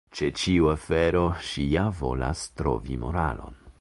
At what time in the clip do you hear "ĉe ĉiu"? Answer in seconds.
0.19-0.69